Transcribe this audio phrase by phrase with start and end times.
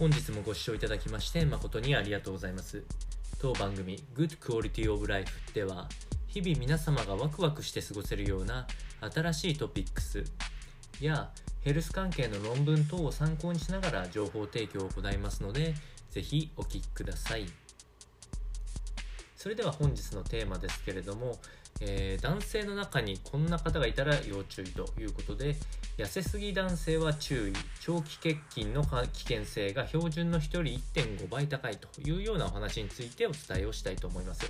[0.00, 2.82] 本日もご視聴いただきまして誠にありがとうございます。
[3.38, 5.90] 当番組 Good Quality of Life では
[6.26, 8.66] 日々皆様がワクワクして過ごせるような
[9.12, 10.24] 新しいトピックス
[11.02, 11.28] や
[11.60, 15.74] ヘルス関係の論文等を参考にしながら情報提供を行いますので
[16.08, 17.44] ぜひお聞きください。
[19.40, 21.38] それでは本日のテーマですけれども、
[21.80, 25.56] えー、男性の中にこんな方がいたら要注意ということで
[25.96, 30.62] 痩せすぎ男性は注意長期欠勤の危険性が標準の1人
[30.94, 34.44] 1.5倍高いというようなお話についてお伝えをしたいと思います、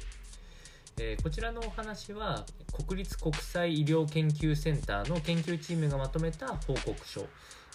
[0.98, 2.44] えー、こちらのお話は
[2.88, 7.28] 国立国際医療研究センターの研究チームがまとめた報告書、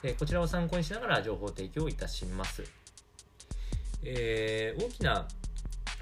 [0.03, 2.65] えー、こちらを参考にしながら情報提供いたします、
[4.03, 5.25] えー、大きな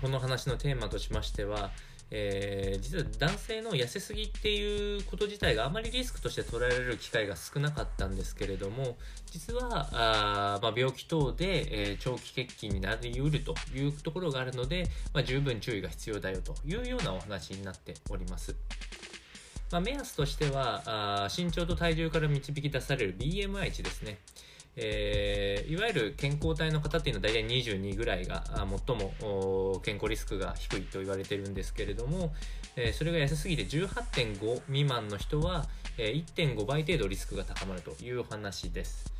[0.04, 1.72] この話のテーマとしましては、
[2.12, 8.98] えー、実は男性の痩せすぎっていうこと自体があまりリスクとして捉えられる機会が少なかったんですけれども
[9.32, 18.54] 実はあ、まあ、病気等で、えー、長期欠勤になりうるというところがあるので、まあ、十分注意が必要だよというようなお話になっております。
[19.72, 24.20] まあ、目安としてはあ身長と体重から導き出される BMI 値ですね。
[24.76, 28.44] えー、いわゆる健康体の方っていうのは大体22ぐらいが
[28.88, 32.34] 最も健康リスクが低いと言われてるんですけれども、
[32.76, 35.66] えー、それが痩せすぎて18.5未満の人は、
[35.98, 39.14] えー、1.5倍程度リスクが高まるという話です。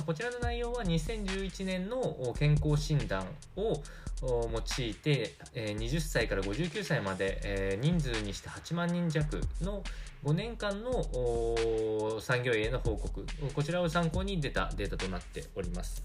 [0.00, 3.26] こちらの内容は2011年の健康診断
[3.56, 3.82] を
[4.22, 9.82] 用いて20歳から59歳まで人数にして8万人弱の
[10.24, 16.02] 5年間の産業医への報告こちらを参考に出たデータとなっております。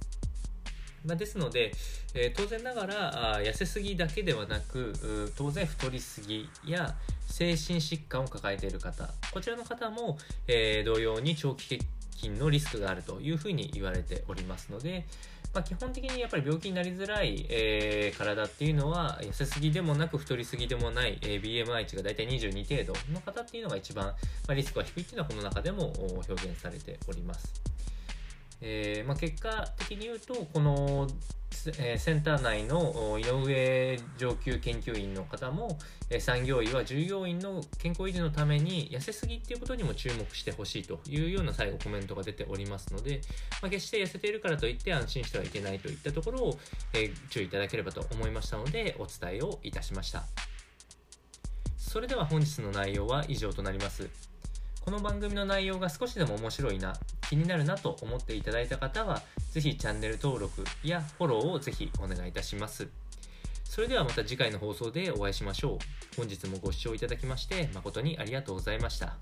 [1.05, 1.71] まあ、ですので、
[2.13, 6.95] え、当然ながらあ痩せすぎだけではなく当然太りすぎや
[7.27, 11.79] 精神疾患を抱えている方こちらの方も、え、同様に長期
[12.17, 15.05] 菌のリスクがあるというふうに言われておりますので、
[15.53, 24.13] まあ、基本的にやっぱり病気になりづらい、えー、体っていうのは痩せすぎでもなく太りすぎでもない、えー、BMI 値が大体22程度の方っていうのが一番、ま
[24.49, 27.61] あ、リスクが低いっていうのはこの中でも表現されております。
[28.59, 31.07] えーまあ、結果的に言うとこの
[31.57, 35.77] センター内の井上上級研究員の方も、
[36.19, 43.21] 産業医は従業員の健康維持のために痩せすぎっていうことにも注目してほしいというような最後コメントが出ておりますので、
[43.61, 46.59] まあ、決して痩せているからといって安心してはいけないといったところを、
[46.93, 50.23] え注意いただければと思いましたのでお伝えをいたしました。
[51.77, 54.09] それでは本日の内容は以上となります。
[54.87, 56.93] この番組の内容が少しでも面白いな、
[57.29, 59.21] 気になるなと思っていただいた方は、
[59.51, 62.87] ぜひチャンネル登録やフォローをぜひお願いいたします。
[63.65, 66.15] それではまた次回の放送でお会いしましょう。
[66.15, 69.17] 本日もご視聴いただきまして誠にありがとうございました。